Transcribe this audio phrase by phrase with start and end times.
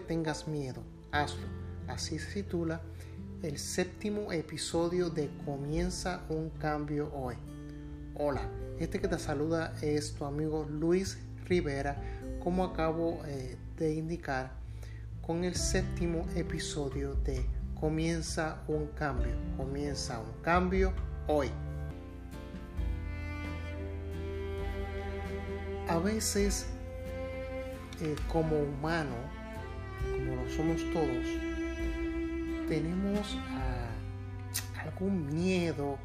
[0.00, 1.46] tengas miedo, hazlo.
[1.88, 2.80] Así se titula
[3.42, 7.36] el séptimo episodio de Comienza un cambio hoy.
[8.14, 11.96] Hola, este que te saluda es tu amigo Luis Rivera,
[12.42, 14.52] como acabo eh, de indicar,
[15.20, 17.44] con el séptimo episodio de
[17.78, 19.34] Comienza un cambio.
[19.56, 20.92] Comienza un cambio
[21.26, 21.50] hoy.
[25.88, 26.66] A veces,
[28.00, 29.16] eh, como humano,
[30.12, 31.26] como lo somos todos,
[32.68, 33.90] tenemos ah,
[34.82, 35.98] algún miedo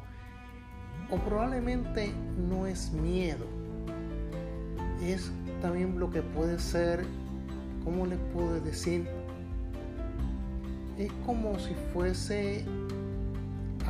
[1.10, 2.12] o probablemente
[2.48, 3.46] no es miedo.
[5.02, 5.30] Es
[5.62, 7.04] también lo que puede ser,
[7.84, 9.08] ¿cómo le puedo decir?
[10.98, 12.64] Es como si fuese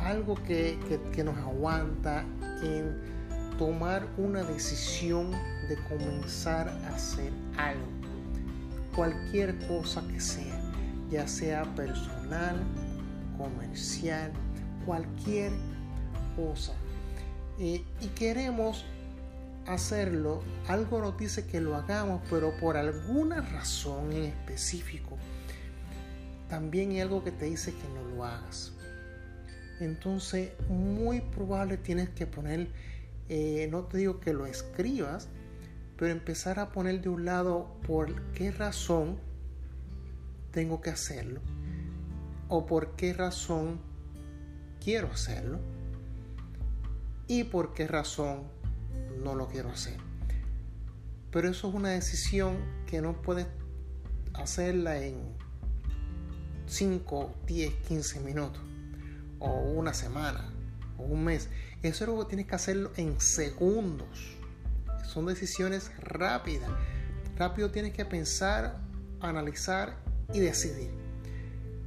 [0.05, 0.77] algo que,
[1.13, 2.23] que nos aguanta
[2.63, 2.95] en
[3.57, 5.31] tomar una decisión
[5.69, 8.00] de comenzar a hacer algo.
[8.95, 10.59] Cualquier cosa que sea,
[11.09, 12.57] ya sea personal,
[13.37, 14.31] comercial,
[14.85, 15.51] cualquier
[16.35, 16.73] cosa.
[17.59, 18.85] Eh, y queremos
[19.67, 25.17] hacerlo, algo nos dice que lo hagamos, pero por alguna razón en específico,
[26.49, 28.73] también hay algo que te dice que no lo hagas.
[29.79, 32.67] Entonces, muy probable tienes que poner,
[33.29, 35.27] eh, no te digo que lo escribas,
[36.01, 39.19] pero empezar a poner de un lado por qué razón
[40.49, 41.41] tengo que hacerlo
[42.47, 43.79] o por qué razón
[44.83, 45.59] quiero hacerlo
[47.27, 48.45] y por qué razón
[49.23, 49.97] no lo quiero hacer.
[51.29, 52.57] Pero eso es una decisión
[52.87, 53.45] que no puedes
[54.33, 55.19] hacerla en
[56.65, 58.63] 5, 10, 15 minutos
[59.37, 60.51] o una semana
[60.97, 61.47] o un mes.
[61.83, 64.40] Eso es tienes que hacerlo en segundos.
[65.11, 66.69] Son decisiones rápidas.
[67.37, 68.79] Rápido tienes que pensar,
[69.19, 69.97] analizar
[70.33, 70.89] y decidir.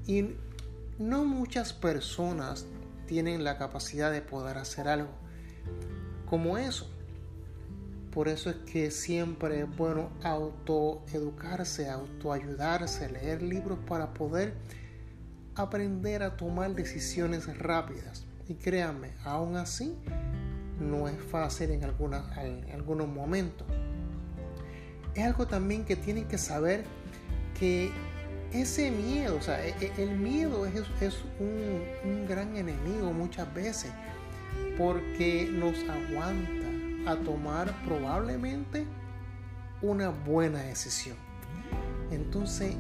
[0.07, 0.37] Y
[0.99, 2.67] no muchas personas
[3.07, 5.09] tienen la capacidad de poder hacer algo
[6.29, 6.91] como eso.
[8.12, 14.53] Por eso es que siempre es bueno autoeducarse, autoayudarse, leer libros para poder
[15.55, 18.27] aprender a tomar decisiones rápidas.
[18.49, 19.97] Y créanme, aún así
[20.81, 23.67] no es fácil en, en algunos momentos.
[25.15, 26.85] Es algo también que tienen que saber
[27.59, 27.93] que
[28.55, 30.85] ese miedo, o sea, e, e, el miedo es,
[31.41, 33.93] un, gran enemigo muchas veces
[34.79, 38.87] porque nos aguanta a tomar probablemente
[39.83, 41.17] una buena decisión.
[42.11, 42.77] Entonces,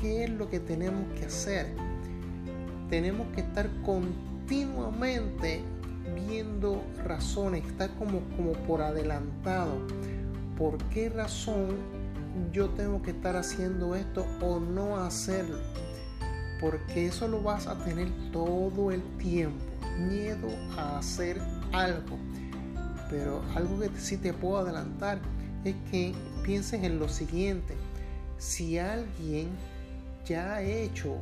[0.00, 1.74] ¿qué es lo que tenemos que hacer?
[2.90, 5.62] Tenemos que estar continuamente
[6.14, 9.74] viendo razones, estar como, como por adelantado.
[10.56, 11.76] ¿Por qué razón
[12.52, 15.58] yo tengo que estar haciendo esto o no hacerlo.
[16.60, 19.64] Porque eso lo vas a tener todo el tiempo.
[19.98, 21.40] Miedo a hacer
[21.72, 22.18] algo.
[23.10, 25.18] Pero algo que sí te puedo adelantar
[25.64, 27.74] es que pienses en lo siguiente.
[28.38, 29.48] Si alguien
[30.24, 31.16] ya ha hecho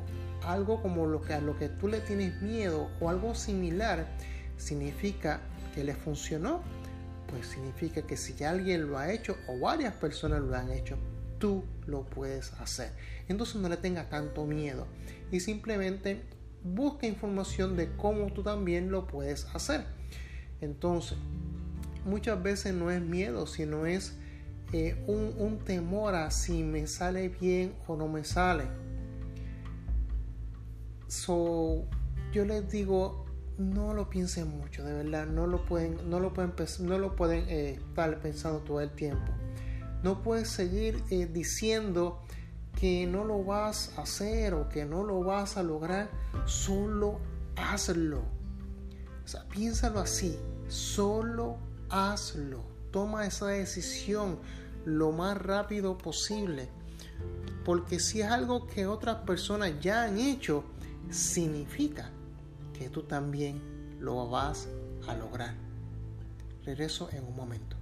[0.45, 4.07] algo como lo que a lo que tú le tienes miedo o algo similar,
[4.57, 5.41] significa
[5.75, 6.63] que le funcionó
[7.27, 10.97] pues significa que si alguien lo ha hecho o varias personas lo han hecho,
[11.39, 12.93] tú lo puedes hacer.
[13.29, 14.87] Entonces no le tengas tanto miedo
[15.31, 16.23] y simplemente
[16.63, 19.85] busca información de cómo tú también lo puedes hacer.
[20.61, 21.19] Entonces,
[22.05, 24.15] muchas veces no es miedo, sino es
[24.73, 28.65] eh, un, un temor a si me sale bien o no me sale.
[31.09, 31.85] So,
[32.33, 33.26] yo les digo,
[33.59, 37.49] no lo piensen mucho, de verdad, no lo pueden, no lo pueden, no lo pueden
[37.49, 39.33] eh, estar pensando todo el tiempo.
[40.03, 42.21] No puedes seguir eh, diciendo
[42.79, 46.11] que no lo vas a hacer o que no lo vas a lograr,
[46.45, 47.19] solo
[47.57, 48.21] hazlo.
[49.25, 50.39] O sea, piénsalo así,
[50.69, 51.57] solo
[51.89, 52.63] hazlo.
[52.91, 54.39] Toma esa decisión
[54.85, 56.69] lo más rápido posible.
[57.65, 60.63] Porque si es algo que otras personas ya han hecho,
[61.11, 62.13] significa
[62.79, 63.61] que tú también
[64.01, 64.69] lo vas
[65.09, 65.55] a lograr.
[66.65, 67.76] Regreso en un momento.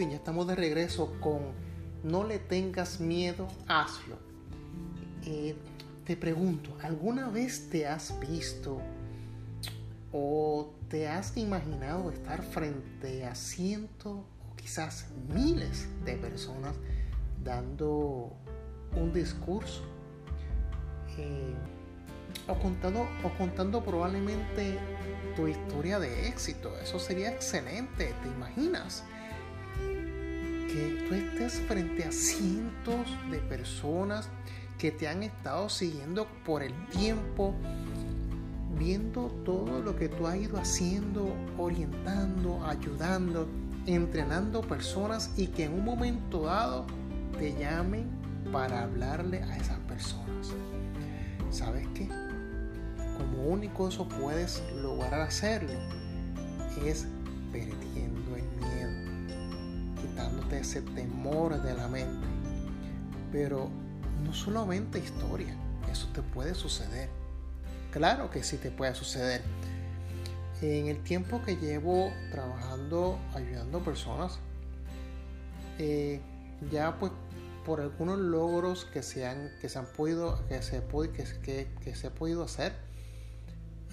[0.00, 1.52] Bien, ya estamos de regreso con
[2.02, 4.16] No le tengas miedo, hazlo.
[5.24, 5.54] Eh,
[6.04, 8.80] te pregunto, ¿alguna vez te has visto
[10.12, 16.74] ¿O te has imaginado estar frente a cientos o quizás miles de personas
[17.44, 18.32] dando
[18.96, 19.82] un discurso?
[21.16, 21.54] Eh,
[22.48, 24.78] o, contando, o contando probablemente
[25.36, 26.76] tu historia de éxito.
[26.78, 29.04] Eso sería excelente, ¿te imaginas?
[30.72, 34.28] Que tú estés frente a cientos de personas
[34.78, 37.54] que te han estado siguiendo por el tiempo,
[38.78, 43.48] viendo todo lo que tú has ido haciendo, orientando, ayudando,
[43.86, 46.86] entrenando personas y que en un momento dado
[47.38, 48.06] te llamen
[48.52, 50.52] para hablarle a esas personas.
[51.50, 52.08] ¿Sabes qué?
[53.18, 55.72] Como único eso puedes lograr hacerlo
[56.86, 57.06] es
[57.52, 59.09] perdiendo el miedo,
[60.20, 62.26] quitándote ese temor de la mente.
[63.32, 63.68] Pero
[64.24, 65.56] no solamente historia,
[65.90, 67.08] eso te puede suceder
[67.90, 69.42] Claro que sí te puede suceder.
[70.62, 74.38] En el tiempo que llevo trabajando, ayudando personas,
[75.78, 76.20] eh,
[76.70, 77.10] ya pues
[77.64, 80.82] por algunos logros que se han, que se han podido, que se,
[81.42, 82.74] que, que, se ha podido hacer,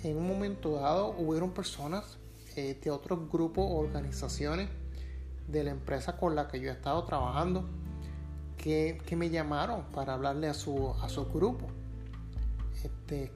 [0.04, 2.18] en un momento dado hubieron personas
[2.56, 4.70] eh, de otros grupos o organizaciones
[5.48, 7.68] de la empresa con la que yo he estado trabajando
[8.58, 11.68] que, que me llamaron para hablarle a su, a su grupo.
[12.84, 13.32] Este,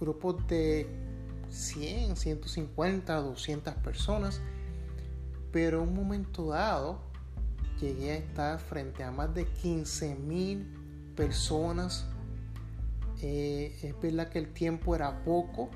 [0.00, 0.88] grupos de
[1.50, 4.40] 100, 150, 200 personas,
[5.52, 7.00] pero en un momento dado
[7.80, 12.06] llegué a estar frente a más de 15 mil personas.
[13.22, 15.70] Eh, es verdad que el tiempo era poco,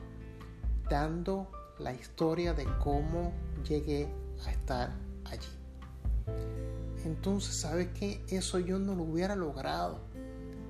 [0.88, 3.32] dando la historia de cómo
[3.66, 4.08] llegué
[4.46, 4.90] a estar
[5.24, 5.59] allí.
[7.04, 10.00] Entonces, ¿sabes que Eso yo no lo hubiera logrado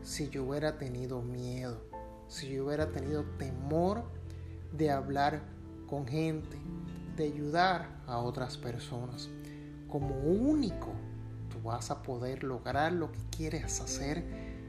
[0.03, 1.91] si yo hubiera tenido miedo
[2.31, 4.05] si yo hubiera tenido temor
[4.73, 5.43] de hablar
[5.88, 6.56] con gente,
[7.17, 9.29] de ayudar a otras personas.
[9.88, 10.93] Como único
[11.50, 14.25] tú vas a poder lograr lo que quieres hacer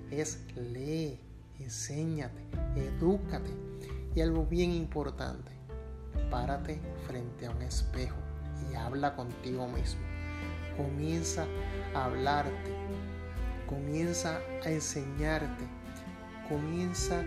[0.09, 1.19] es lee,
[1.59, 2.41] enséñate,
[2.75, 3.51] edúcate.
[4.15, 5.51] Y algo bien importante,
[6.31, 8.17] párate frente a un espejo
[8.69, 10.10] y habla contigo mismo.
[10.81, 11.45] Comienza
[11.93, 12.73] a hablarte,
[13.67, 15.63] comienza a enseñarte,
[16.49, 17.19] comienza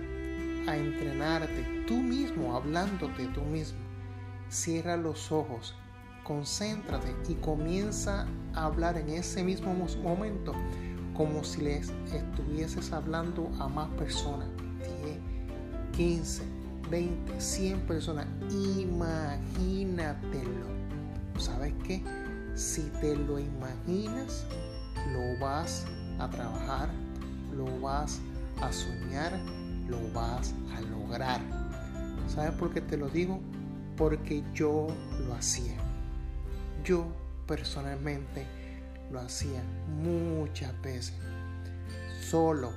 [0.67, 3.79] a entrenarte tú mismo, hablándote tú mismo.
[4.49, 5.77] Cierra los ojos,
[6.25, 9.73] concéntrate y comienza a hablar en ese mismo
[10.03, 10.53] momento
[11.15, 14.49] como si les estuvieses hablando a más personas.
[15.05, 15.19] 10,
[15.93, 16.43] 15,
[16.91, 18.27] 20, 100 personas.
[18.51, 19.15] Imagínatelo.
[21.39, 22.03] ¿Sabes qué?
[22.55, 24.45] Si te lo imaginas,
[25.13, 25.85] lo vas
[26.19, 26.89] a trabajar,
[27.57, 28.21] lo vas
[28.61, 29.33] a soñar
[29.89, 31.41] lo vas a lograr.
[32.29, 33.41] ¿Sabes por qué te lo digo?
[33.97, 34.89] Porque yo
[35.27, 35.77] lo hacía.
[36.85, 37.07] Yo
[37.47, 38.47] personalmente
[39.11, 41.15] lo hacía muchas veces.
[42.21, 42.73] Solo,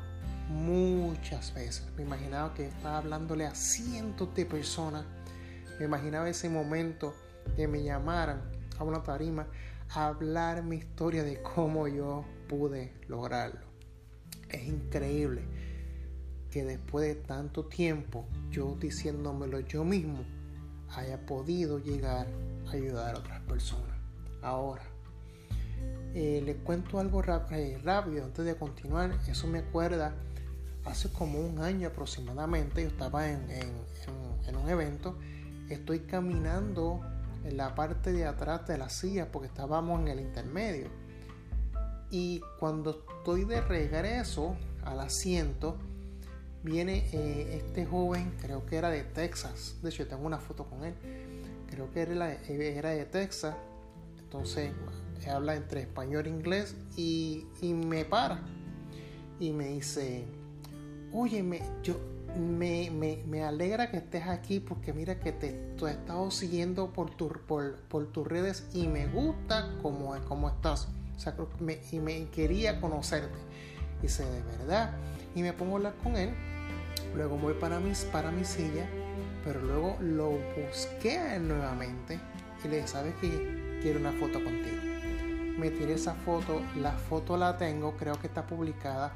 [0.49, 1.85] muchas veces.
[1.95, 5.05] Me imaginaba que estaba hablándole a cientos de personas.
[5.79, 7.13] Me imaginaba ese momento
[7.55, 8.41] que me llamaran
[8.77, 9.47] a una tarima
[9.89, 13.67] hablar mi historia de cómo yo pude lograrlo.
[14.49, 15.43] Es increíble
[16.51, 20.25] que después de tanto tiempo, yo diciéndomelo yo mismo,
[20.95, 22.27] haya podido llegar
[22.67, 23.97] a ayudar a otras personas.
[24.41, 24.83] Ahora,
[26.13, 29.11] eh, les cuento algo eh, rápido antes de continuar.
[29.27, 30.15] Eso me acuerda,
[30.85, 35.17] hace como un año aproximadamente, yo estaba en, en un evento,
[35.69, 37.01] estoy caminando
[37.43, 40.87] en la parte de atrás de la silla porque estábamos en el intermedio.
[42.09, 45.77] Y cuando estoy de regreso al asiento,
[46.63, 50.83] viene eh, este joven, creo que era de Texas, de hecho tengo una foto con
[50.83, 50.93] él,
[51.69, 53.55] creo que era, era de Texas,
[54.19, 54.71] entonces
[55.29, 58.39] habla entre español e inglés y, me para.
[59.39, 60.25] Y me dice,
[61.13, 61.43] oye,
[62.37, 67.09] me, yo, me, alegra que estés aquí porque mira que te, he estado siguiendo por,
[67.09, 70.87] tu, por, tus redes y me gusta cómo, cómo estás.
[71.59, 73.37] Me, y me quería conocerte.
[74.01, 74.95] Dice, de verdad.
[75.35, 76.31] Y me pongo a hablar con él
[77.15, 78.87] Luego voy para, mis, para mi silla,
[79.43, 82.19] pero luego lo busqué nuevamente
[82.63, 83.79] y le dije, ¿sabes qué?
[83.81, 84.77] Quiero una foto contigo.
[85.57, 89.13] Me tiré esa foto, la foto la tengo, creo que está publicada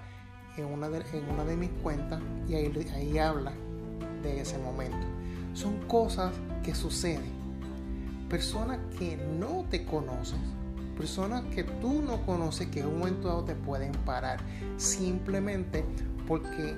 [0.57, 3.53] en una de, en una de mis cuentas y ahí, ahí habla
[4.23, 4.97] de ese momento.
[5.53, 7.41] Son cosas que suceden.
[8.29, 10.39] Personas que no te conoces,
[10.97, 14.39] personas que tú no conoces que en un momento dado te pueden parar
[14.77, 15.83] simplemente
[16.27, 16.75] porque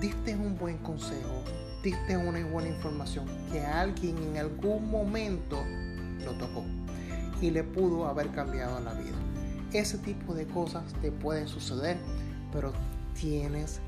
[0.00, 1.42] diste un buen consejo,
[1.82, 5.58] diste una buena información, que alguien en algún momento
[6.24, 6.64] lo tocó
[7.40, 9.16] y le pudo haber cambiado la vida.
[9.72, 11.98] Ese tipo de cosas te pueden suceder,
[12.52, 12.72] pero
[13.20, 13.80] tienes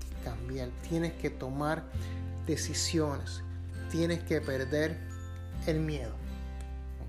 [0.00, 1.84] que cambiar, tienes que tomar
[2.46, 3.42] decisiones,
[3.90, 4.98] tienes que perder
[5.66, 6.14] el miedo.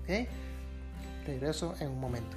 [0.00, 0.28] ¿Ok?
[1.26, 2.36] Regreso en un momento.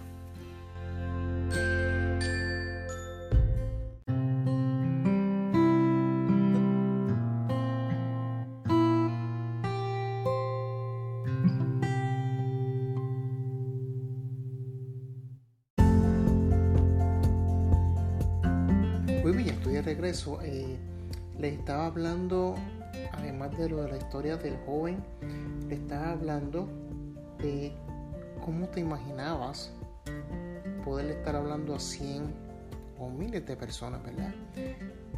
[19.22, 20.40] Muy bien, estoy de regreso.
[20.42, 20.78] Eh,
[21.38, 22.56] les estaba hablando,
[23.12, 24.98] además de lo de la historia del joven,
[25.70, 26.68] le estaba hablando
[27.38, 27.72] de
[28.44, 29.74] cómo te imaginabas
[30.84, 32.34] poder estar hablando a 100
[32.98, 34.34] o miles de personas, ¿verdad?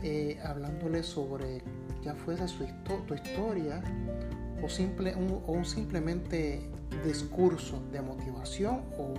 [0.04, 1.62] Eh, hablándole sobre
[2.04, 2.66] ya fuese su
[3.08, 3.82] tu historia
[4.62, 6.70] o, simple, un, simplemente
[7.06, 9.14] discurso de motivación o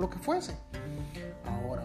[0.00, 0.54] lo que fuese.
[1.44, 1.84] Ahora,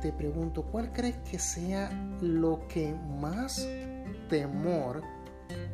[0.00, 3.66] te pregunto, ¿cuál crees que sea lo que más
[4.28, 5.02] temor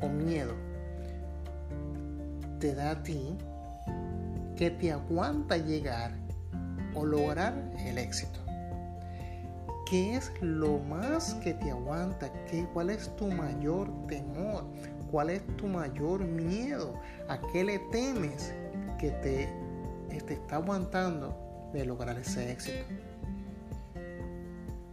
[0.01, 0.55] o miedo
[2.59, 3.37] te da a ti
[4.57, 6.13] que te aguanta llegar
[6.95, 7.55] o lograr
[7.87, 8.39] el éxito?
[9.89, 12.33] ¿Qué es lo más que te aguanta?
[12.47, 14.65] ¿Qué, ¿Cuál es tu mayor temor?
[15.11, 16.95] ¿Cuál es tu mayor miedo?
[17.29, 18.55] ¿A qué le temes
[18.99, 19.49] que te
[20.11, 21.37] está aguantando
[21.75, 22.87] de lograr ese éxito?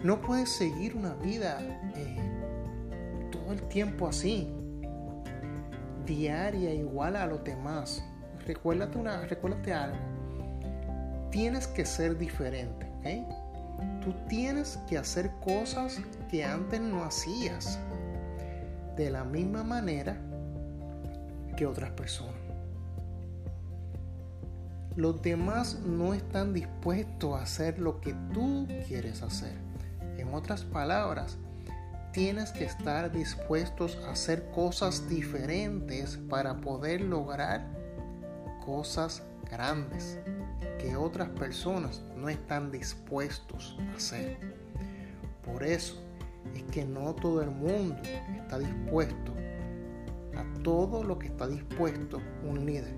[0.02, 1.60] No puedes seguir una vida
[1.96, 2.18] eh,
[3.32, 4.48] todo el tiempo así,
[6.06, 8.02] diaria, igual a los demás.
[8.48, 9.98] Recuérdate, una, recuérdate algo.
[11.32, 14.04] Tienes que ser diferente, ¿ok?
[14.04, 16.00] Tú tienes que hacer cosas
[16.32, 17.78] que antes no hacías
[18.96, 20.18] de la misma manera
[21.58, 22.36] que otras personas.
[24.96, 29.69] Los demás no están dispuestos a hacer lo que tú quieres hacer.
[30.30, 31.40] En otras palabras,
[32.14, 37.66] tienes que estar dispuestos a hacer cosas diferentes para poder lograr
[38.64, 40.20] cosas grandes
[40.78, 44.38] que otras personas no están dispuestos a hacer.
[45.44, 46.00] Por eso
[46.54, 47.98] es que no todo el mundo
[48.38, 49.34] está dispuesto
[50.38, 52.96] a todo lo que está dispuesto un líder.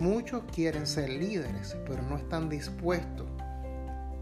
[0.00, 3.28] Muchos quieren ser líderes, pero no están dispuestos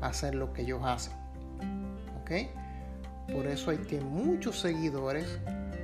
[0.03, 1.24] a hacer lo que ellos hacen.
[3.33, 5.39] Por eso hay que muchos seguidores,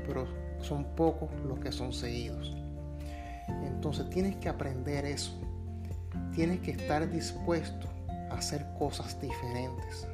[0.07, 0.27] pero
[0.61, 2.57] son pocos los que son seguidos.
[3.67, 5.33] Entonces tienes que aprender eso.
[6.35, 7.89] Tienes que estar dispuesto
[8.31, 10.07] a hacer cosas diferentes.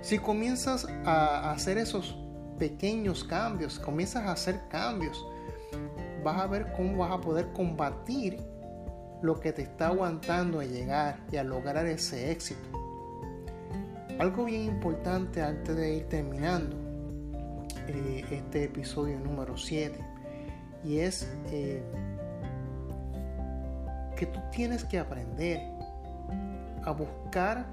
[0.00, 2.16] Si comienzas a hacer esos
[2.58, 5.24] pequeños cambios, comienzas a hacer cambios,
[6.22, 8.40] vas a ver cómo vas a poder combatir
[9.22, 12.85] lo que te está aguantando a llegar y a lograr ese éxito.
[14.18, 16.74] Algo bien importante antes de ir terminando
[17.86, 19.94] eh, este episodio número 7
[20.82, 21.82] y es eh,
[24.16, 25.60] que tú tienes que aprender
[26.82, 27.66] a buscar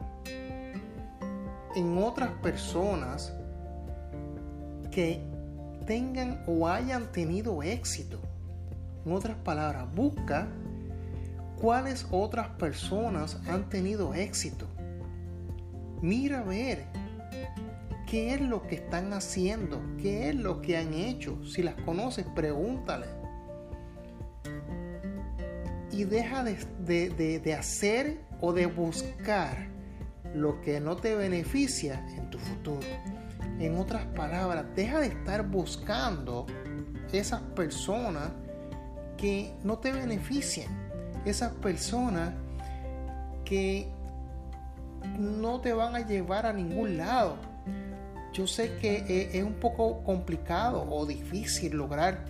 [1.77, 3.33] en otras personas
[4.91, 5.21] que
[5.85, 8.19] tengan o hayan tenido éxito.
[9.05, 10.49] En otras palabras, busca
[11.61, 14.67] cuáles otras personas han tenido éxito
[16.03, 16.83] mira a ver
[18.05, 21.43] qué es lo que están haciendo, qué es lo que han hecho.
[21.45, 23.07] Si las conoces, pregúntale.
[25.91, 29.69] Y deja de, hacer o de buscar
[30.35, 32.85] lo que no te beneficia en tu futuro.
[33.59, 36.45] En otras palabras, deja de estar buscando
[37.13, 38.29] esas personas
[39.15, 40.67] que no te benefician.
[41.23, 42.33] Esas personas
[43.45, 43.92] que
[45.17, 47.37] no te van a llevar a ningún lado.
[48.33, 52.25] Yo sé que es un poco complicado o difícil lograr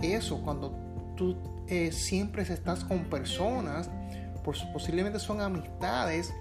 [0.00, 0.72] eso cuando
[1.16, 3.90] tú eh, siempre estás con personas,
[4.72, 6.32] posiblemente son amistades,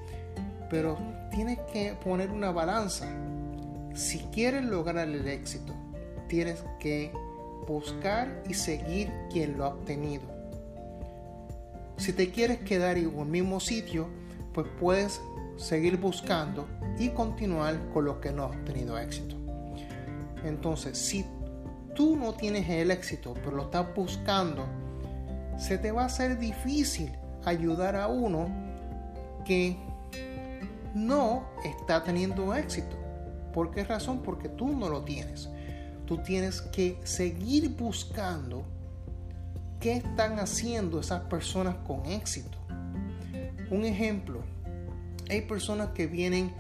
[0.70, 0.98] pero
[1.32, 3.08] tienes que poner una balanza.
[3.94, 5.74] Si quieres lograr el éxito,
[6.28, 7.12] tienes que
[7.68, 10.24] buscar y seguir quien lo ha obtenido.
[11.98, 14.08] Si te quieres quedar en el mismo sitio,
[14.54, 15.20] pues puedes
[15.58, 19.36] seguir buscando y continuar con lo que no has tenido éxito.
[20.44, 21.26] Entonces, si
[21.96, 24.66] tú no tienes el éxito, pero lo estás buscando,
[25.58, 27.12] se te va a hacer difícil
[27.44, 28.48] ayudar a uno
[29.46, 29.78] que
[30.94, 32.96] no está teniendo éxito.
[33.54, 34.22] ¿Por qué razón?
[34.22, 35.50] Porque tú no lo tienes.
[36.06, 38.64] Tú tienes que seguir buscando
[39.80, 42.58] qué están haciendo esas personas con éxito.
[43.70, 44.44] Un ejemplo,
[45.30, 46.54] hay personas que vienen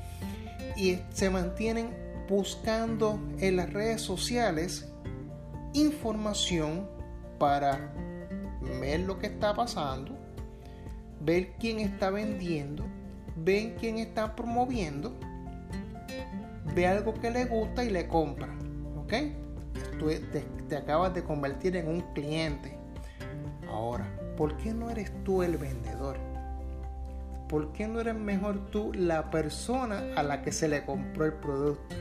[0.76, 1.90] y se mantienen
[2.30, 4.90] buscando en las redes sociales
[5.74, 6.88] información
[7.40, 7.94] para
[8.82, 10.18] ver lo que está pasando,
[11.22, 12.86] ver quién está vendiendo,
[13.36, 15.14] ver quién está promoviendo,
[16.76, 18.50] ve algo que le gusta y le compra.
[18.98, 19.14] ¿Ok?
[20.00, 22.78] Tú te, te acabas de convertir en un cliente.
[23.70, 26.18] Ahora, ¿por qué no eres tú el vendedor?
[27.48, 31.34] ¿Por qué no eres mejor tú la persona a la que se le compró el
[31.34, 31.96] producto?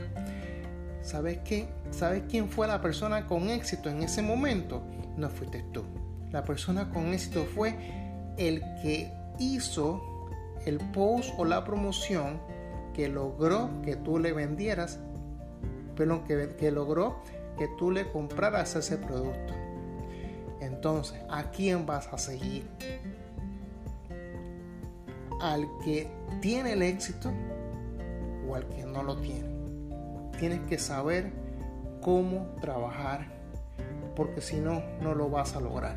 [1.01, 1.69] ¿Sabes qué?
[1.91, 4.83] ¿Sabes quién fue la persona con éxito en ese momento?
[5.15, 5.83] No fuiste tú.
[6.31, 7.75] La persona con éxito fue
[8.37, 10.01] el que hizo
[10.65, 12.41] el post o la promoción
[12.93, 14.99] que logró que tú le vendieras,
[15.95, 17.21] perdón, que, que logró
[17.57, 19.53] que tú le compraras ese producto.
[20.59, 22.67] Entonces, ¿a quién vas a seguir?
[25.39, 26.09] ¿Al que
[26.41, 27.31] tiene el éxito
[28.47, 29.47] o al que no lo tiene?
[30.39, 31.31] Tienes que saber
[32.01, 33.27] cómo trabajar,
[34.15, 35.95] porque si no, no lo vas a lograr.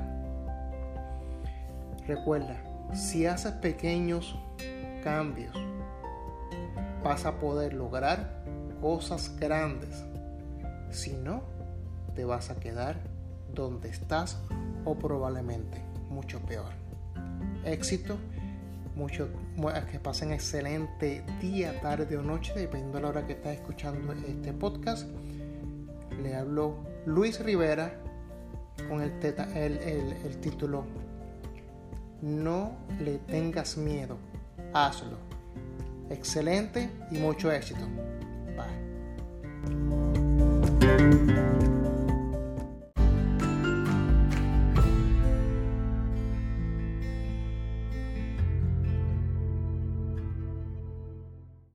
[2.06, 2.56] Recuerda,
[2.92, 4.38] si haces pequeños
[5.02, 5.56] cambios,
[7.02, 8.42] vas a poder lograr
[8.80, 10.04] cosas grandes.
[10.90, 11.42] Si no,
[12.14, 12.96] te vas a quedar
[13.54, 14.38] donde estás
[14.84, 16.72] o probablemente mucho peor.
[17.64, 18.18] Éxito,
[19.00, 19.28] mucho,
[19.90, 24.52] que pasen excelente día, tarde o noche, dependiendo de la hora que estás escuchando este
[24.52, 25.08] podcast.
[26.22, 26.76] Le hablo
[27.06, 27.94] Luis Rivera
[28.90, 29.12] con el,
[29.54, 30.84] el, el título
[32.20, 34.18] No le tengas miedo,
[34.74, 35.16] hazlo.
[36.10, 37.80] Excelente y mucho éxito.